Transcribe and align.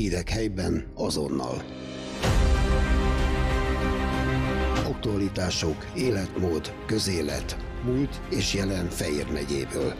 Hírek 0.00 0.28
helyben 0.28 0.84
azonnal. 0.94 1.62
Aktualitások, 4.86 5.86
életmód, 5.96 6.74
közélet, 6.86 7.56
múlt 7.84 8.20
és 8.30 8.54
jelen 8.54 8.88
Fejér 8.88 9.26
megyéből. 9.32 9.94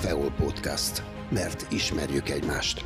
Feol 0.00 0.30
Podcast. 0.30 1.02
Mert 1.30 1.66
ismerjük 1.72 2.28
egymást. 2.28 2.84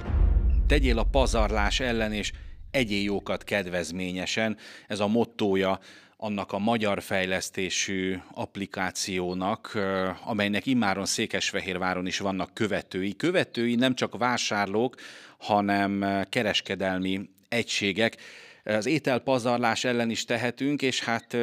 Tegyél 0.67 0.99
a 0.99 1.05
pazarlás 1.05 1.81
ellen, 1.81 2.13
és 2.13 2.33
egyél 2.73 3.03
jókat 3.03 3.45
kedvezményesen. 3.45 4.57
Ez 4.87 5.01
a 5.01 5.07
mottója 5.07 5.81
annak 6.17 6.53
a 6.53 6.59
magyar 6.59 7.03
fejlesztésű 7.03 8.19
applikációnak, 8.35 9.79
amelynek 10.25 10.67
immáron 10.67 11.07
Székesfehérváron 11.07 12.07
is 12.07 12.19
vannak 12.19 12.55
követői. 12.55 13.17
Követői 13.17 13.75
nem 13.75 13.95
csak 13.95 14.19
vásárlók, 14.19 14.97
hanem 15.39 16.25
kereskedelmi 16.29 17.29
egységek. 17.49 18.17
Az 18.65 18.87
ételpazarlás 18.87 19.85
ellen 19.85 20.11
is 20.11 20.25
tehetünk, 20.25 20.83
és 20.83 21.01
hát 21.01 21.37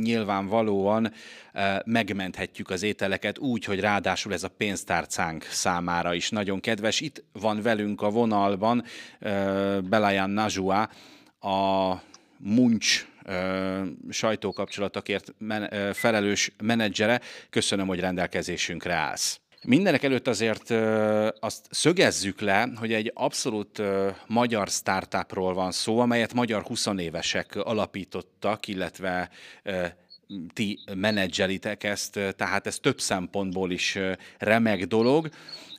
nyilvánvalóan 0.00 1.12
megmenthetjük 1.84 2.70
az 2.70 2.82
ételeket 2.82 3.38
úgy, 3.38 3.64
hogy 3.64 3.80
ráadásul 3.80 4.32
ez 4.32 4.42
a 4.42 4.48
pénztárcánk 4.48 5.42
számára 5.42 6.14
is 6.14 6.30
nagyon 6.30 6.60
kedves. 6.60 7.00
Itt 7.00 7.24
van 7.32 7.62
velünk 7.62 8.02
a 8.02 8.10
vonalban 8.10 8.84
Belajan 9.82 10.30
Najua, 10.30 10.90
a 11.40 11.92
Munch 12.36 13.06
sajtókapcsolatokért 14.10 15.34
felelős 15.92 16.52
menedzsere. 16.62 17.20
Köszönöm, 17.50 17.86
hogy 17.86 18.00
rendelkezésünkre 18.00 18.94
állsz. 18.94 19.40
Mindenek 19.64 20.02
előtt 20.02 20.26
azért 20.28 20.70
azt 21.40 21.66
szögezzük 21.70 22.40
le, 22.40 22.68
hogy 22.76 22.92
egy 22.92 23.10
abszolút 23.14 23.82
magyar 24.26 24.68
startupról 24.68 25.54
van 25.54 25.72
szó, 25.72 25.98
amelyet 25.98 26.34
magyar 26.34 26.62
20 26.62 26.86
évesek 26.96 27.56
alapítottak, 27.56 28.68
illetve 28.68 29.30
ti 30.52 30.78
menedzselitek 30.94 31.84
ezt, 31.84 32.18
tehát 32.36 32.66
ez 32.66 32.78
több 32.78 33.00
szempontból 33.00 33.70
is 33.70 33.98
remek 34.38 34.86
dolog. 34.86 35.28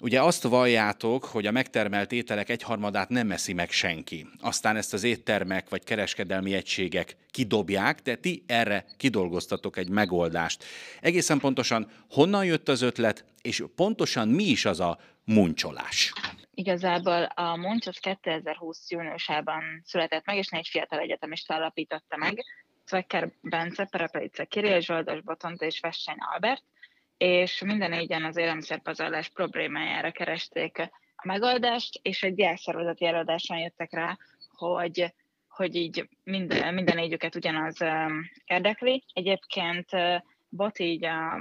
Ugye 0.01 0.21
azt 0.21 0.43
valljátok, 0.43 1.25
hogy 1.25 1.45
a 1.45 1.51
megtermelt 1.51 2.11
ételek 2.11 2.49
egyharmadát 2.49 3.09
nem 3.09 3.31
eszi 3.31 3.53
meg 3.53 3.71
senki. 3.71 4.27
Aztán 4.41 4.75
ezt 4.75 4.93
az 4.93 5.03
éttermek 5.03 5.69
vagy 5.69 5.83
kereskedelmi 5.83 6.53
egységek 6.53 7.15
kidobják, 7.31 8.01
de 8.01 8.15
ti 8.15 8.43
erre 8.47 8.85
kidolgoztatok 8.97 9.77
egy 9.77 9.89
megoldást. 9.89 10.63
Egészen 11.01 11.39
pontosan 11.39 11.91
honnan 12.09 12.45
jött 12.45 12.69
az 12.69 12.81
ötlet, 12.81 13.25
és 13.41 13.63
pontosan 13.75 14.27
mi 14.27 14.43
is 14.43 14.65
az 14.65 14.79
a 14.79 14.99
muncsolás? 15.25 16.13
Igazából 16.53 17.23
a 17.23 17.55
Munch 17.55 17.87
az 17.87 17.97
2020 17.97 18.89
júniusában 18.91 19.63
született 19.85 20.25
meg, 20.25 20.37
és 20.37 20.47
négy 20.47 20.67
fiatal 20.67 20.99
egyetemista 20.99 21.55
alapította 21.55 22.17
meg, 22.17 22.43
Zwecker 22.85 23.31
Bence, 23.41 23.85
Perepelice 23.85 24.45
Kirill, 24.45 24.79
Zsoldos 24.79 25.21
Botont 25.21 25.61
és 25.61 25.79
Vesseny 25.79 26.17
Albert, 26.19 26.63
és 27.17 27.61
minden 27.61 27.89
négyen 27.89 28.23
az 28.23 28.37
élelmiszerpazarlás 28.37 29.29
problémájára 29.29 30.11
keresték 30.11 30.77
a 31.15 31.27
megoldást, 31.27 31.99
és 32.01 32.23
egy 32.23 32.33
diákszervezeti 32.33 33.05
előadáson 33.05 33.57
jöttek 33.57 33.91
rá, 33.91 34.17
hogy, 34.51 35.13
hogy 35.47 35.75
így 35.75 36.09
minden, 36.23 36.73
minden 36.73 36.95
négyüket 36.95 37.35
ugyanaz 37.35 37.81
um, 37.81 38.29
érdekli. 38.45 39.03
Egyébként 39.13 39.93
uh, 39.93 40.15
Bot 40.49 40.79
így 40.79 41.05
a, 41.05 41.33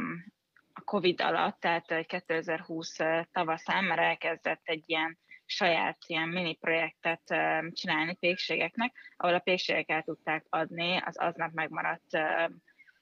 a 0.73 0.81
Covid 0.85 1.21
alatt, 1.21 1.61
tehát 1.61 2.07
2020 2.07 2.97
tavaszán 3.33 3.85
már 3.85 3.99
elkezdett 3.99 4.63
egy 4.65 4.83
ilyen 4.87 5.19
saját 5.55 5.99
ilyen 6.07 6.29
mini 6.29 6.55
projektet 6.55 7.23
csinálni 7.71 8.15
pékségeknek, 8.15 8.93
ahol 9.17 9.35
a 9.35 9.39
pékségek 9.39 9.91
el 9.91 10.03
tudták 10.03 10.47
adni 10.49 10.97
az 11.05 11.19
aznap 11.19 11.53
megmaradt 11.53 12.19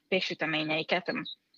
péksüteményeiket. 0.08 1.12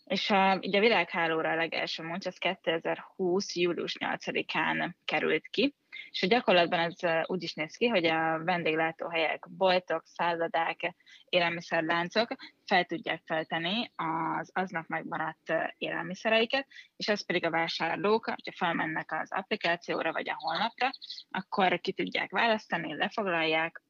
És 0.05 0.31
a, 0.31 0.57
ugye 0.57 0.79
a 0.79 0.81
világhálóra 0.81 1.51
a 1.51 1.55
legelső 1.55 2.03
muncs, 2.03 2.27
az 2.27 2.37
2020. 2.37 3.57
július 3.57 3.97
8-án 3.99 4.93
került 5.05 5.49
ki, 5.49 5.75
és 6.11 6.23
a 6.23 6.27
gyakorlatban 6.27 6.79
ez 6.79 7.27
úgy 7.27 7.43
is 7.43 7.55
néz 7.55 7.77
ki, 7.77 7.87
hogy 7.87 8.07
a 8.07 8.45
vendéglátóhelyek, 8.45 9.47
boltok, 9.51 10.03
szállodák, 10.05 10.95
élelmiszerláncok 11.29 12.29
fel 12.67 12.85
tudják 12.85 13.23
feltenni 13.25 13.91
az 13.97 14.51
aznap 14.53 14.87
megmaradt 14.87 15.53
élelmiszereiket, 15.79 16.67
és 16.97 17.09
ez 17.09 17.27
pedig 17.27 17.45
a 17.45 17.51
vásárlók, 17.51 18.25
hogyha 18.25 18.53
felmennek 18.57 19.13
az 19.13 19.33
applikációra 19.33 20.13
vagy 20.13 20.29
a 20.29 20.37
honlapra, 20.39 20.91
akkor 21.31 21.81
ki 21.81 21.93
tudják 21.93 22.31
választani, 22.31 22.97
lefoglalják, 22.97 23.83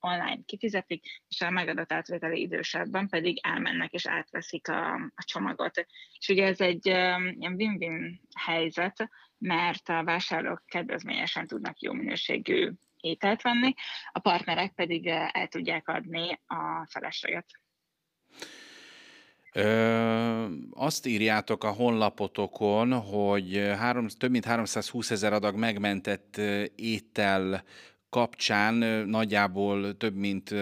online 0.00 0.38
kifizetik, 0.46 1.04
és 1.28 1.40
a 1.40 1.50
megadott 1.50 1.92
átvételi 1.92 2.40
idősebben 2.40 3.08
pedig 3.08 3.38
elmennek 3.42 3.92
és 3.92 4.06
átveszik 4.06 4.68
a, 4.68 4.94
a 4.94 5.24
csomagot. 5.24 5.86
És 6.18 6.28
ugye 6.28 6.46
ez 6.46 6.60
egy 6.60 6.86
ilyen 6.86 7.54
win-win 7.56 8.20
helyzet, 8.38 9.10
mert 9.40 9.88
a 9.88 10.04
vásárlók 10.04 10.62
kedvezményesen 10.66 11.46
tudnak 11.46 11.80
jó 11.80 11.92
minőségű 11.92 12.70
ételt 13.00 13.42
venni, 13.42 13.74
a 14.12 14.18
partnerek 14.18 14.72
pedig 14.72 15.06
el 15.06 15.48
tudják 15.48 15.88
adni 15.88 16.40
a 16.46 16.86
felesleget. 16.90 17.46
Ö, 19.52 20.46
azt 20.70 21.06
írjátok 21.06 21.64
a 21.64 21.70
honlapotokon, 21.70 22.92
hogy 22.92 23.72
három, 23.78 24.08
több 24.08 24.30
mint 24.30 24.44
320 24.44 25.10
ezer 25.10 25.32
adag 25.32 25.56
megmentett 25.56 26.36
étel 26.74 27.64
kapcsán 28.10 28.74
nagyjából 29.08 29.96
több 29.96 30.14
mint 30.14 30.54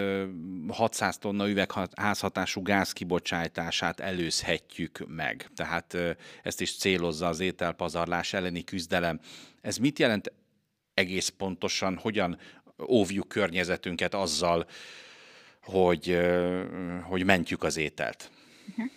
600 0.67 1.17
tonna 1.17 1.49
üvegházhatású 1.49 2.61
gáz 2.61 2.93
kibocsátását 2.93 3.99
előzhetjük 3.99 5.05
meg. 5.07 5.47
Tehát 5.55 5.97
ezt 6.43 6.61
is 6.61 6.77
célozza 6.77 7.27
az 7.27 7.39
ételpazarlás 7.39 8.33
elleni 8.33 8.63
küzdelem. 8.63 9.19
Ez 9.61 9.77
mit 9.77 9.99
jelent 9.99 10.33
egész 10.93 11.29
pontosan, 11.29 11.97
hogyan 11.97 12.39
óvjuk 12.87 13.27
környezetünket 13.27 14.13
azzal, 14.13 14.67
hogy, 15.61 16.19
hogy 17.03 17.25
mentjük 17.25 17.63
az 17.63 17.77
ételt? 17.77 18.31
Mhm. 18.75 18.87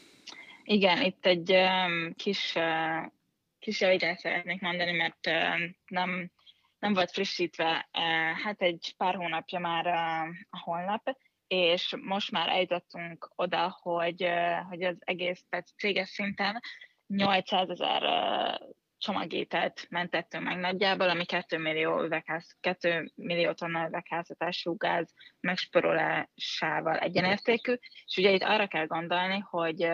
Igen, 0.64 1.02
itt 1.02 1.26
egy 1.26 1.54
kis, 2.16 2.54
kis 3.58 3.80
javítást 3.80 4.20
szeretnék 4.20 4.60
mondani, 4.60 4.92
mert 4.92 5.28
nem 5.86 6.30
nem 6.82 6.92
volt 6.92 7.10
frissítve, 7.10 7.88
eh, 7.90 8.38
hát 8.38 8.62
egy 8.62 8.94
pár 8.96 9.14
hónapja 9.14 9.58
már 9.58 9.86
a, 9.86 10.22
a 10.50 10.58
honlap, 10.58 11.18
és 11.46 11.94
most 12.00 12.30
már 12.30 12.48
eljutottunk 12.48 13.30
oda, 13.34 13.78
hogy, 13.82 14.22
eh, 14.22 14.66
hogy 14.68 14.82
az 14.82 14.96
egész 14.98 15.44
tehát 15.48 15.68
céges 15.76 16.08
szinten 16.08 16.60
800 17.06 17.68
ezer 17.68 18.02
eh, 18.02 18.54
csomagételt 18.98 19.86
mentettünk 19.90 20.44
meg 20.44 20.58
nagyjából, 20.58 21.08
ami 21.08 21.24
2 21.24 21.58
millió, 21.58 22.02
üvegház, 22.02 22.56
2 22.60 23.12
millió 23.14 23.52
tonna 23.52 23.86
üvegházatású 23.86 24.76
gáz 24.76 25.14
megsporolásával 25.40 26.98
egyenértékű, 26.98 27.74
és 28.06 28.16
ugye 28.16 28.30
itt 28.30 28.42
arra 28.42 28.66
kell 28.66 28.86
gondolni, 28.86 29.38
hogy 29.38 29.88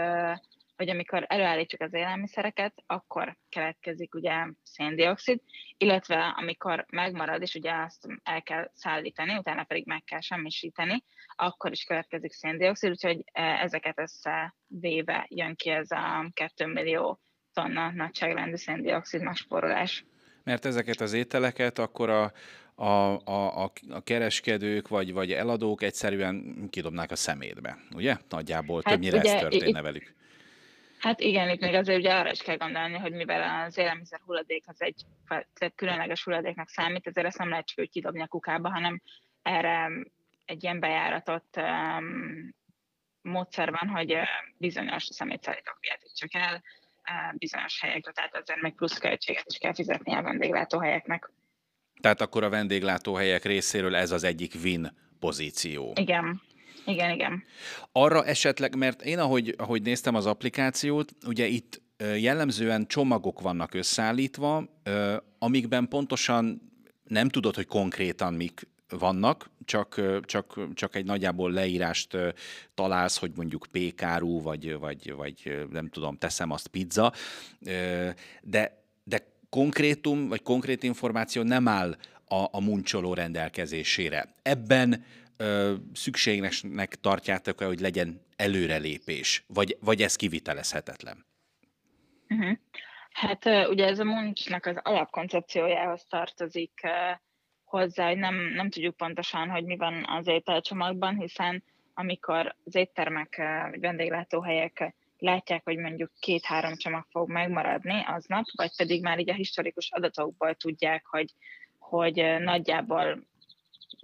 hogy 0.79 0.89
amikor 0.89 1.25
előállítjuk 1.29 1.81
az 1.81 1.95
élelmiszereket, 1.95 2.75
akkor 2.87 3.37
keletkezik 3.49 4.15
ugye 4.15 4.47
széndiokszid, 4.63 5.41
illetve 5.77 6.35
amikor 6.37 6.85
megmarad, 6.91 7.43
és 7.43 7.55
ugye 7.55 7.73
azt 7.73 8.07
el 8.23 8.43
kell 8.43 8.71
szállítani, 8.75 9.37
utána 9.37 9.65
pedig 9.65 9.87
meg 9.87 10.05
kell 10.05 10.21
semmisíteni, 10.21 11.05
akkor 11.37 11.71
is 11.71 11.85
keletkezik 11.85 12.33
széndiokszid, 12.33 12.91
úgyhogy 12.91 13.23
e, 13.33 13.43
ezeket 13.43 13.99
összevéve 13.99 15.27
jön 15.29 15.55
ki 15.55 15.71
ez 15.71 15.91
a 15.91 16.31
2 16.35 16.67
millió 16.67 17.21
tonna 17.53 17.91
nagyságrendű 17.91 18.57
széndiokszid 18.57 19.23
megspórolás. 19.23 20.05
Mert 20.45 20.65
ezeket 20.65 21.01
az 21.01 21.13
ételeket 21.13 21.79
akkor 21.79 22.11
a, 22.11 22.33
a, 22.75 22.85
a, 23.25 23.65
a, 23.65 23.73
a 23.89 24.03
kereskedők 24.03 24.89
vagy, 24.89 25.13
vagy 25.13 25.33
eladók 25.33 25.83
egyszerűen 25.83 26.67
kidobnák 26.71 27.11
a 27.11 27.17
szemétbe, 27.17 27.79
ugye? 27.95 28.17
Nagyjából 28.29 28.83
hát 28.85 28.93
többnyire 28.93 29.19
ugye, 29.19 29.35
ez 29.35 29.41
történne 29.41 29.83
velük. 29.83 30.17
Hát 30.99 31.21
igen, 31.21 31.49
itt 31.49 31.61
még 31.61 31.75
azért 31.75 31.99
ugye 31.99 32.15
arra 32.15 32.31
is 32.31 32.43
kell 32.43 32.57
gondolni, 32.57 32.99
hogy 32.99 33.13
mivel 33.13 33.65
az 33.65 33.79
élelmiszer 33.79 34.21
hulladék 34.25 34.65
az 34.67 34.83
egy 34.83 35.05
különleges 35.75 36.25
hulladéknak 36.25 36.69
számít, 36.69 37.07
ezért 37.07 37.27
ezt 37.27 37.39
nem 37.39 37.49
lehet 37.49 37.67
csak 37.67 37.89
kidobni 37.89 38.23
a 38.23 38.27
kukába, 38.27 38.71
hanem 38.71 39.03
erre 39.43 39.91
egy 40.45 40.63
ilyen 40.63 40.81
bejáratott 40.81 41.57
um, 41.57 42.55
módszer 43.23 43.71
van, 43.71 43.89
hogy 43.89 44.17
bizonyos 44.57 45.05
szemétszállítók 45.05 45.79
csak 46.15 46.35
el 46.35 46.63
bizonyos 47.33 47.81
helyekre, 47.81 48.13
tehát 48.13 48.37
azért 48.37 48.61
meg 48.61 48.75
plusz 48.75 48.99
költséget 48.99 49.45
is 49.47 49.59
kell 49.59 49.75
fizetni 49.75 50.15
a 50.15 50.23
vendéglátóhelyeknek. 50.23 51.31
Tehát 52.01 52.21
akkor 52.21 52.45
a 52.45 52.49
vendéglátóhelyek 52.49 53.45
részéről 53.45 53.97
ez 53.97 54.11
az 54.11 54.25
egyik 54.25 54.55
win 54.63 54.93
pozíció. 55.19 55.93
Igen. 55.95 56.43
Igen, 56.89 57.11
igen. 57.11 57.43
Arra 57.93 58.25
esetleg, 58.25 58.77
mert 58.77 59.03
én 59.03 59.19
ahogy, 59.19 59.55
ahogy 59.59 59.83
néztem 59.83 60.15
az 60.15 60.27
applikációt, 60.27 61.13
ugye 61.27 61.47
itt 61.47 61.81
jellemzően 62.17 62.87
csomagok 62.87 63.41
vannak 63.41 63.75
összeállítva, 63.75 64.65
amikben 65.39 65.89
pontosan 65.89 66.73
nem 67.05 67.29
tudod, 67.29 67.55
hogy 67.55 67.67
konkrétan 67.67 68.35
mik 68.35 68.69
vannak, 68.89 69.51
csak, 69.65 70.01
csak, 70.25 70.59
csak 70.75 70.97
egy 70.97 71.05
nagyjából 71.05 71.51
leírást 71.51 72.17
találsz, 72.75 73.19
hogy 73.19 73.33
mondjuk 73.37 73.67
pékárú, 73.73 74.43
vagy, 74.43 74.79
vagy, 74.79 75.13
vagy 75.13 75.67
nem 75.71 75.89
tudom, 75.89 76.19
teszem 76.19 76.51
azt 76.51 76.67
pizza, 76.67 77.13
de, 78.43 78.83
de 79.05 79.33
konkrétum, 79.51 80.29
vagy 80.29 80.43
konkrét 80.43 80.83
információ 80.83 81.43
nem 81.43 81.69
áll 81.69 81.97
a, 82.29 82.45
a 82.51 82.61
muncsoló 82.61 83.15
rendelkezésére. 83.15 84.35
Ebben 84.43 85.05
ö, 85.39 85.75
szükségesnek 85.93 86.95
tartjátok-e, 86.95 87.65
hogy 87.65 87.81
legyen 87.81 88.21
előrelépés, 88.37 89.45
vagy, 89.47 89.77
vagy 89.81 90.03
ez 90.03 90.17
kivitelezhetetlen? 90.17 91.25
Uh-huh. 92.29 92.59
Hát 93.11 93.45
ugye 93.69 93.87
ez 93.87 93.99
a 93.99 94.05
muncsnak 94.05 94.67
az 94.67 94.77
alapkoncepciójához 94.83 96.05
tartozik 96.09 96.81
hozzá, 97.65 98.09
hogy 98.09 98.19
nem, 98.19 98.35
nem 98.35 98.71
tudjuk 98.71 98.97
pontosan, 98.97 99.49
hogy 99.49 99.65
mi 99.65 99.77
van 99.77 100.05
az 100.09 100.27
ételcsomagban, 100.27 101.17
hiszen 101.17 101.65
amikor 101.95 102.57
az 102.65 102.75
éttermek 102.75 103.43
vagy 103.71 103.81
vendéglátóhelyek 103.81 104.95
látják, 105.19 105.65
hogy 105.65 105.77
mondjuk 105.77 106.11
két-három 106.21 106.77
csomag 106.77 107.07
fog 107.11 107.31
megmaradni 107.31 108.05
aznap, 108.07 108.45
vagy 108.57 108.77
pedig 108.77 109.03
már 109.03 109.19
így 109.19 109.31
a 109.31 109.35
historikus 109.35 109.91
adatokból 109.91 110.55
tudják, 110.55 111.07
hogy, 111.07 111.33
hogy 111.79 112.15
nagyjából 112.39 113.27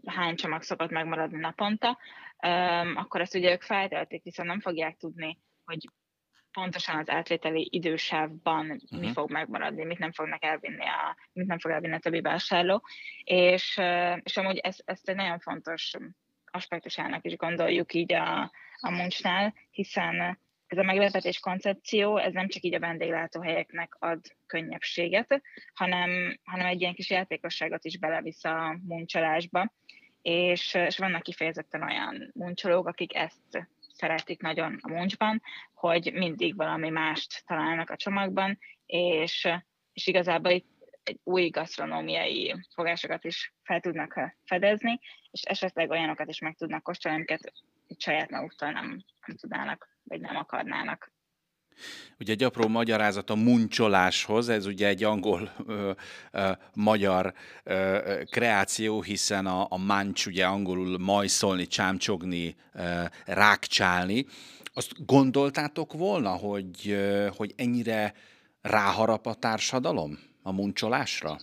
hány 0.07 0.37
csomag 0.37 0.63
szokott 0.63 0.91
megmaradni 0.91 1.39
naponta, 1.39 1.99
akkor 2.95 3.21
ezt 3.21 3.35
ugye 3.35 3.53
ők 3.53 3.63
feltöltik, 3.63 4.23
hiszen 4.23 4.47
nem 4.47 4.61
fogják 4.61 4.97
tudni, 4.97 5.39
hogy 5.65 5.89
pontosan 6.55 6.99
az 6.99 7.11
átvételi 7.11 7.69
idősávban 7.71 8.71
uh-huh. 8.71 9.01
mi 9.01 9.07
mhm. 9.07 9.15
fog 9.15 9.31
megmaradni, 9.31 9.85
mit 9.85 9.99
nem 9.99 10.13
fognak 10.13 10.45
elvinni, 10.45 10.87
a, 10.87 11.17
mit 11.33 11.47
nem 11.47 11.59
fog 11.59 11.71
elvinni 11.71 11.95
a 11.95 11.99
többi 11.99 12.21
vásárló, 12.21 12.85
és, 13.25 13.81
és 14.23 14.37
amúgy 14.37 14.57
ezt, 14.57 14.83
ezt 14.85 15.09
egy 15.09 15.17
nagyon 15.17 15.39
fontos 15.39 15.93
aspektusának 16.45 17.25
is 17.25 17.37
gondoljuk 17.37 17.93
így 17.93 18.13
a, 18.13 18.53
a 18.81 18.91
muncsnál, 18.91 19.55
hiszen 19.71 20.39
ez 20.75 20.81
a 20.81 20.87
meglepetés 20.87 21.41
koncepció, 21.41 22.17
ez 22.17 22.33
nem 22.33 22.49
csak 22.49 22.63
így 22.63 22.75
a 22.75 22.79
vendéglátóhelyeknek 22.79 23.97
ad 23.99 24.21
könnyebbséget, 24.47 25.43
hanem, 25.75 26.39
hanem 26.45 26.67
egy 26.67 26.81
ilyen 26.81 26.95
kis 26.95 27.11
játékosságot 27.11 27.85
is 27.85 27.99
belevisz 27.99 28.45
a 28.45 28.79
muncsolásba, 28.83 29.73
és, 30.23 30.75
és 30.75 30.99
vannak 30.99 31.23
kifejezetten 31.23 31.83
olyan 31.83 32.31
muncsolók, 32.35 32.87
akik 32.87 33.15
ezt 33.15 33.69
szeretik 33.93 34.43
nagyon 34.43 34.79
a 34.81 34.89
muncsban, 34.89 35.43
hogy 35.75 36.13
mindig 36.13 36.57
valami 36.57 36.89
mást 36.89 37.45
találnak 37.47 37.91
a 37.91 37.97
csomagban, 37.97 38.59
és, 38.87 39.49
és 39.93 40.07
igazából 40.07 40.51
itt 40.51 40.69
egy 41.03 41.21
új 41.25 41.49
gasztronómiai 41.49 42.55
fogásokat 42.75 43.25
is 43.25 43.55
fel 43.63 43.81
tudnak 43.81 44.37
fedezni, 44.45 45.01
és 45.31 45.43
esetleg 45.43 45.91
olyanokat 45.91 46.29
is 46.29 46.39
meg 46.39 46.55
tudnak 46.55 46.83
kóstolni, 46.83 47.17
amiket 47.17 47.53
saját 47.99 48.31
maguktól 48.31 48.71
nem, 48.71 49.05
nem 49.27 49.37
tudnának, 49.37 49.94
vagy 50.05 50.21
nem 50.21 50.37
akarnának. 50.37 51.13
Ugye 52.19 52.33
egy 52.33 52.43
apró 52.43 52.69
magyarázat 52.69 53.31
a 53.31 53.35
muncsoláshoz, 53.35 54.49
ez 54.49 54.67
ugye 54.67 54.87
egy 54.87 55.05
angol-magyar 55.05 57.35
kreáció, 58.31 59.03
hiszen 59.03 59.47
a, 59.47 59.67
a 59.69 59.77
mancs 59.77 60.27
ugye 60.27 60.47
angolul 60.47 60.99
majszolni, 60.99 61.67
csámcsogni, 61.67 62.57
ö, 62.73 63.05
rákcsálni. 63.25 64.27
Azt 64.75 65.07
gondoltátok 65.07 65.93
volna, 65.93 66.31
hogy, 66.31 66.97
hogy 67.37 67.53
ennyire 67.57 68.15
ráharap 68.61 69.27
a 69.27 69.35
társadalom 69.35 70.19
a 70.43 70.53
muncsolásra? 70.53 71.39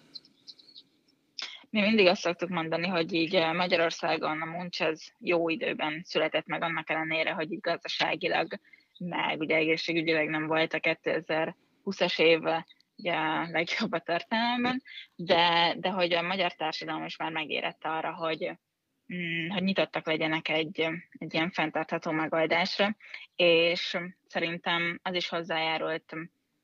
Mi 1.71 1.81
mindig 1.81 2.07
azt 2.07 2.21
szoktuk 2.21 2.49
mondani, 2.49 2.87
hogy 2.87 3.13
így 3.13 3.33
Magyarországon 3.53 4.41
a 4.41 4.45
muncs 4.45 4.81
ez 4.81 5.03
jó 5.19 5.49
időben 5.49 6.01
született 6.03 6.45
meg, 6.45 6.61
annak 6.61 6.89
ellenére, 6.89 7.31
hogy 7.31 7.51
így 7.51 7.59
gazdaságilag 7.59 8.47
meg 8.97 9.39
ugye 9.39 9.55
egészségügyileg 9.55 10.29
nem 10.29 10.47
volt 10.47 10.73
a 10.73 10.79
2020-as 10.79 12.19
év 12.19 12.41
ugye 12.95 13.13
a 13.13 13.47
legjobb 13.49 13.91
a 13.91 13.99
történelemben, 13.99 14.81
de, 15.15 15.75
de 15.77 15.89
hogy 15.89 16.13
a 16.13 16.21
magyar 16.21 16.53
társadalom 16.53 17.05
is 17.05 17.17
már 17.17 17.31
megérett 17.31 17.85
arra, 17.85 18.13
hogy, 18.13 18.51
mm, 19.13 19.49
hogy 19.49 19.63
nyitottak 19.63 20.05
legyenek 20.05 20.49
egy, 20.49 20.87
egy 21.11 21.33
ilyen 21.33 21.51
fenntartható 21.51 22.11
megoldásra, 22.11 22.95
és 23.35 23.97
szerintem 24.27 24.99
az 25.03 25.15
is 25.15 25.29
hozzájárult 25.29 26.15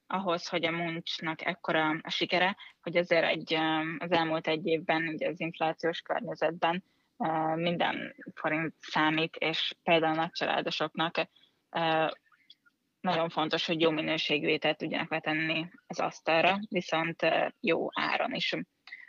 ahhoz, 0.07 0.47
hogy 0.47 0.65
a 0.65 0.71
muncsnak 0.71 1.45
ekkora 1.45 1.89
a 2.01 2.09
sikere, 2.09 2.57
hogy 2.81 2.97
azért 2.97 3.25
egy, 3.25 3.53
az 3.97 4.11
elmúlt 4.11 4.47
egy 4.47 4.65
évben 4.65 5.07
ugye 5.07 5.27
az 5.27 5.39
inflációs 5.39 6.01
környezetben 6.01 6.83
minden 7.55 8.15
forint 8.33 8.73
számít, 8.79 9.35
és 9.35 9.75
például 9.83 10.13
a 10.13 10.21
nagycsaládosoknak 10.21 11.29
nagyon 12.99 13.29
fontos, 13.29 13.65
hogy 13.65 13.81
jó 13.81 13.89
minőségű 13.89 14.47
ételt 14.47 14.77
tudjanak 14.77 15.09
vetenni 15.09 15.69
az 15.87 15.99
asztalra, 15.99 16.59
viszont 16.69 17.21
jó 17.59 17.87
áron 17.93 18.33
is. 18.33 18.55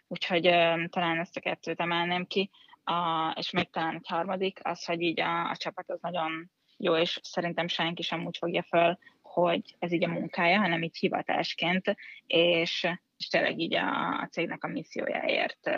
Úgyhogy 0.06 0.42
talán 0.88 1.18
ezt 1.18 1.36
a 1.36 1.40
kettőt 1.40 1.80
emelném 1.80 2.26
ki. 2.26 2.50
A, 2.84 3.30
és 3.36 3.50
még 3.50 3.70
talán 3.70 3.94
egy 3.94 4.08
harmadik, 4.08 4.60
az, 4.62 4.84
hogy 4.84 5.00
így 5.00 5.20
a, 5.20 5.50
a 5.50 5.56
csapat 5.56 5.90
az 5.90 6.00
nagyon 6.00 6.50
jó, 6.76 6.96
és 6.96 7.18
szerintem 7.22 7.68
senki 7.68 8.02
sem 8.02 8.26
úgy 8.26 8.36
fogja 8.36 8.62
föl, 8.62 8.98
hogy 9.40 9.76
ez 9.78 9.92
így 9.92 10.04
a 10.04 10.08
munkája, 10.08 10.58
hanem 10.58 10.82
így 10.82 10.96
hivatásként, 10.96 11.94
és, 12.26 12.88
és 13.16 13.28
tényleg 13.28 13.58
így 13.58 13.74
a, 13.74 14.20
a 14.20 14.28
cégnek 14.30 14.64
a 14.64 14.68
missziójáért 14.68 15.70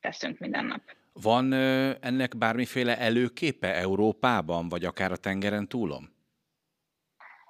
teszünk 0.00 0.38
minden 0.38 0.64
nap. 0.64 0.82
Van 1.12 1.52
ennek 2.00 2.36
bármiféle 2.36 2.98
előképe 2.98 3.74
Európában, 3.74 4.68
vagy 4.68 4.84
akár 4.84 5.12
a 5.12 5.16
tengeren 5.16 5.68
túlon? 5.68 6.10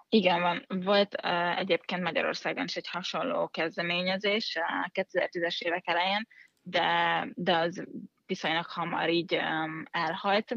Igen, 0.09 0.41
van. 0.41 0.65
Volt 0.69 1.17
uh, 1.23 1.59
egyébként 1.59 2.03
Magyarországon 2.03 2.65
is 2.65 2.77
egy 2.77 2.89
hasonló 2.89 3.49
kezdeményezés 3.49 4.57
a 4.57 4.91
2010-es 4.95 5.61
évek 5.61 5.89
elején, 5.89 6.27
de, 6.63 7.29
de 7.35 7.57
az 7.57 7.85
viszonylag 8.27 8.67
hamar 8.67 9.11
így 9.11 9.35
um, 9.35 9.83
elhalt, 9.91 10.57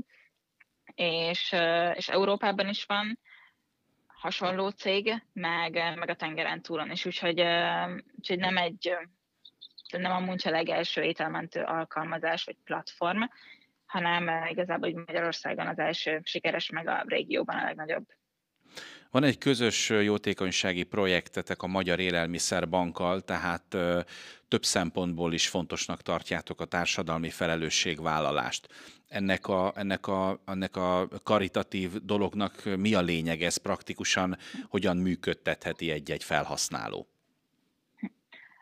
és, 0.96 1.52
uh, 1.52 1.94
és 1.96 2.10
Európában 2.10 2.70
is 2.70 2.84
van 2.84 3.20
hasonló 4.25 4.69
cég, 4.69 5.24
meg, 5.33 5.74
meg 5.74 6.10
a 6.10 6.16
tengeren 6.16 6.62
túlon 6.62 6.92
is, 6.92 7.06
úgyhogy, 7.06 7.44
úgyhogy 8.18 8.39
nem 8.39 8.57
egy 8.57 8.98
nem 9.98 10.12
a 10.12 10.20
Muncsa 10.20 10.50
legelső 10.50 11.01
ételmentő 11.01 11.62
alkalmazás 11.62 12.44
vagy 12.44 12.58
platform, 12.63 13.22
hanem 13.86 14.50
igazából 14.50 14.91
hogy 14.91 15.03
Magyarországon 15.05 15.67
az 15.67 15.79
első 15.79 16.22
sikeres, 16.24 16.70
meg 16.70 16.88
a 16.88 17.03
régióban 17.08 17.58
a 17.58 17.63
legnagyobb 17.63 18.05
van 19.12 19.24
egy 19.24 19.38
közös 19.38 19.89
jótékonysági 19.89 20.84
projektetek 20.84 21.62
a 21.62 21.67
Magyar 21.67 22.00
Élelmiszerbankkal, 22.00 23.22
tehát 23.22 23.74
ö, 23.74 24.00
több 24.48 24.63
szempontból 24.63 25.34
is 25.34 25.48
fontosnak 25.48 26.01
tartjátok 26.01 26.62
a 26.62 26.65
társadalmi 26.65 27.29
felelősségvállalást. 27.29 28.67
Ennek 29.08 29.48
a, 29.48 29.74
ennek, 29.75 30.08
a, 30.08 30.39
ennek 30.46 30.75
a 30.75 31.08
karitatív 31.24 31.91
dolognak 31.91 32.63
mi 32.77 32.94
a 32.94 33.01
lényeg, 33.01 33.41
ez 33.41 33.58
praktikusan 33.58 34.38
hogyan 34.70 34.98
működtetheti 34.98 35.91
egy-egy 35.91 36.24
felhasználó? 36.24 37.08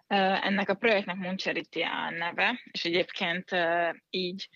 Ennek 0.08 0.70
a 0.70 0.74
projektnek 0.74 1.16
Moncharity 1.16 1.82
a 1.82 2.10
neve, 2.10 2.62
és 2.72 2.86
egyébként 2.86 3.50
így 4.10 4.50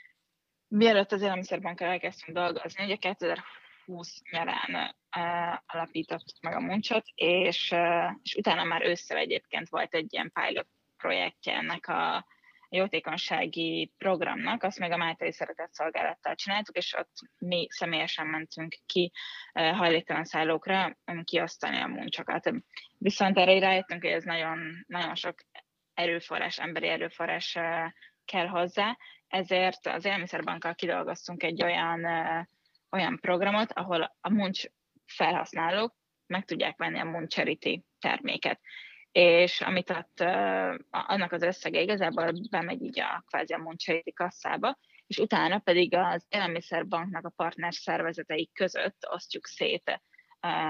mielőtt 0.67 1.11
az 1.11 1.21
élelmiszerbankkal 1.21 1.87
elkezdtünk 1.87 2.37
dolgozni, 2.37 2.83
ugye 2.83 2.95
2020 2.95 4.21
nyarán 4.31 4.95
alapított 5.65 6.33
meg 6.41 6.55
a 6.55 6.59
Muncsot, 6.59 7.05
és, 7.15 7.75
és 8.23 8.35
utána 8.35 8.63
már 8.63 8.85
ősszel 8.85 9.17
egyébként 9.17 9.69
volt 9.69 9.93
egy 9.93 10.13
ilyen 10.13 10.31
pilot 10.31 10.67
projektje 10.97 11.53
ennek 11.53 11.87
a 11.87 12.25
jótékonysági 12.69 13.91
programnak, 13.97 14.63
azt 14.63 14.79
meg 14.79 14.91
a 14.91 14.97
Máltai 14.97 15.31
Szeretett 15.31 15.73
Szolgálattal 15.73 16.35
csináltuk, 16.35 16.75
és 16.75 16.93
ott 16.93 17.11
mi 17.37 17.67
személyesen 17.69 18.27
mentünk 18.27 18.75
ki 18.85 19.11
hajléktalan 19.53 20.23
szállókra 20.23 20.97
kiosztani 21.23 21.77
a 21.77 21.87
muncsokat. 21.87 22.51
Viszont 22.97 23.37
erre 23.37 23.59
rájöttünk, 23.59 24.01
hogy 24.01 24.11
ez 24.11 24.23
nagyon, 24.23 24.85
nagyon 24.87 25.15
sok 25.15 25.35
erőforrás, 25.93 26.59
emberi 26.59 26.87
erőforrás 26.87 27.57
kell 28.25 28.47
hozzá, 28.47 28.97
ezért 29.27 29.87
az 29.87 30.05
élelmiszerbankkal 30.05 30.75
kidolgoztunk 30.75 31.43
egy 31.43 31.63
olyan, 31.63 32.05
olyan 32.91 33.19
programot, 33.21 33.71
ahol 33.71 34.17
a 34.21 34.29
muncs 34.29 34.63
felhasználók 35.07 35.95
meg 36.25 36.45
tudják 36.45 36.77
venni 36.77 36.99
a 36.99 37.03
Moon 37.03 37.27
Charity 37.27 37.83
terméket. 37.99 38.59
És 39.11 39.61
amit 39.61 39.89
ott, 39.89 40.19
annak 40.89 41.31
az 41.31 41.41
összege 41.41 41.81
igazából 41.81 42.31
bemegy 42.49 42.81
így 42.81 42.99
a 42.99 43.23
kvázi 43.27 43.53
a 43.53 43.57
Moon 43.57 43.77
Charity 43.77 44.13
kasszába, 44.13 44.77
és 45.07 45.17
utána 45.17 45.59
pedig 45.59 45.95
az 45.95 46.25
élelmiszerbanknak 46.29 47.25
a 47.25 47.33
partner 47.35 47.73
szervezetei 47.73 48.49
között 48.53 49.07
osztjuk 49.09 49.45
szét 49.45 50.01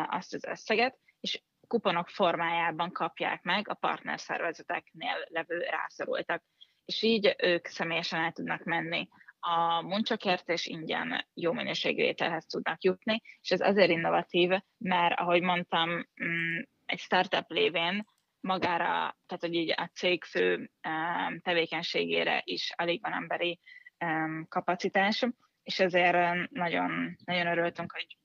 azt 0.08 0.34
az 0.34 0.44
összeget, 0.44 0.98
és 1.20 1.44
kuponok 1.68 2.10
formájában 2.10 2.92
kapják 2.92 3.44
meg 3.44 3.70
a 3.70 3.74
partnerszervezeteknél 3.74 5.26
levő 5.28 5.60
rászorultak. 5.60 6.44
És 6.86 7.02
így 7.02 7.36
ők 7.38 7.68
személyesen 7.68 8.24
el 8.24 8.32
tudnak 8.32 8.64
menni 8.64 9.08
a 9.40 9.82
muncsakért 9.82 10.50
és 10.50 10.66
ingyen 10.66 11.28
jó 11.34 11.52
minőségű 11.52 12.04
ételhez 12.04 12.46
tudnak 12.46 12.84
jutni, 12.84 13.22
és 13.42 13.52
ez 13.52 13.62
azért 13.62 13.90
innovatív, 13.90 14.52
mert 14.78 15.20
ahogy 15.20 15.42
mondtam, 15.42 15.90
mm, 16.24 16.60
egy 16.86 17.00
startup 17.00 17.50
lévén 17.50 18.06
magára, 18.40 19.18
tehát 19.26 19.40
hogy 19.40 19.54
így 19.54 19.74
a 19.76 19.90
cég 19.94 20.24
fő 20.24 20.72
tevékenységére 21.42 22.42
is 22.44 22.72
alig 22.76 23.02
van 23.02 23.14
emberi 23.14 23.60
kapacitás, 24.48 25.26
és 25.64 25.80
ezért 25.80 26.50
nagyon, 26.50 27.16
nagyon 27.26 27.48
örültünk, 27.48 27.92
hogy 27.92 28.18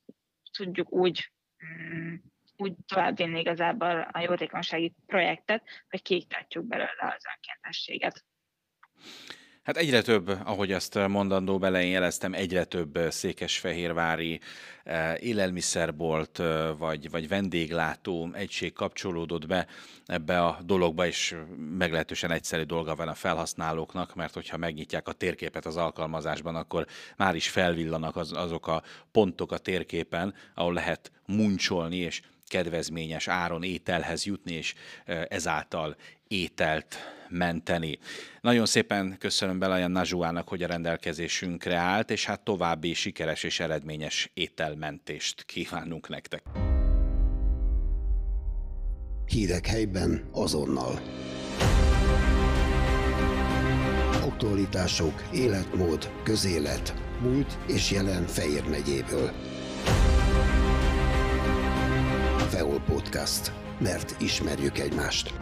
tudjuk 0.52 0.92
úgy, 0.92 1.32
mm, 1.64 2.14
úgy 2.56 2.74
továbbvinni 2.86 3.40
igazából 3.40 4.00
a 4.00 4.20
jótékonysági 4.20 4.94
projektet, 5.06 5.64
hogy 5.88 6.02
kiiktatjuk 6.02 6.66
belőle 6.66 7.14
az 7.16 7.24
önkéntességet. 7.36 8.24
Hát 9.62 9.76
egyre 9.76 10.02
több, 10.02 10.28
ahogy 10.44 10.72
azt 10.72 11.06
mondandó 11.08 11.58
belején 11.58 11.90
jeleztem, 11.90 12.34
egyre 12.34 12.64
több 12.64 12.98
székesfehérvári 13.10 14.40
élelmiszerbolt 15.18 16.42
vagy, 16.78 17.10
vagy 17.10 17.28
vendéglátó 17.28 18.30
egység 18.32 18.72
kapcsolódott 18.72 19.46
be 19.46 19.66
ebbe 20.06 20.44
a 20.44 20.58
dologba, 20.64 21.06
és 21.06 21.36
meglehetősen 21.78 22.30
egyszerű 22.30 22.62
dolga 22.62 22.94
van 22.94 23.08
a 23.08 23.14
felhasználóknak, 23.14 24.14
mert 24.14 24.34
hogyha 24.34 24.56
megnyitják 24.56 25.08
a 25.08 25.12
térképet 25.12 25.66
az 25.66 25.76
alkalmazásban, 25.76 26.56
akkor 26.56 26.86
már 27.16 27.34
is 27.34 27.48
felvillanak 27.48 28.16
az, 28.16 28.32
azok 28.32 28.66
a 28.66 28.82
pontok 29.12 29.52
a 29.52 29.58
térképen, 29.58 30.34
ahol 30.54 30.72
lehet 30.72 31.12
muncsolni, 31.26 31.96
és 31.96 32.20
kedvezményes 32.52 33.28
áron 33.28 33.62
ételhez 33.62 34.24
jutni, 34.24 34.52
és 34.52 34.74
ezáltal 35.28 35.96
ételt 36.28 36.96
menteni. 37.28 37.98
Nagyon 38.40 38.66
szépen 38.66 39.16
köszönöm 39.18 39.58
Belajan 39.58 39.90
Nazsuának, 39.90 40.48
hogy 40.48 40.62
a 40.62 40.66
rendelkezésünkre 40.66 41.76
állt, 41.76 42.10
és 42.10 42.24
hát 42.24 42.40
további 42.40 42.94
sikeres 42.94 43.42
és 43.42 43.60
eredményes 43.60 44.30
ételmentést 44.34 45.44
kívánunk 45.44 46.08
nektek. 46.08 46.42
Hírek 49.26 49.66
helyben 49.66 50.28
azonnal. 50.32 51.00
Aktualitások, 54.22 55.22
életmód, 55.34 56.10
közélet, 56.22 56.94
múlt 57.20 57.58
és 57.66 57.90
jelen 57.90 58.26
Fejér 58.26 58.68
megyéből. 58.68 59.32
Podcast. 62.66 63.52
Mert 63.78 64.20
ismerjük 64.20 64.78
egymást. 64.78 65.41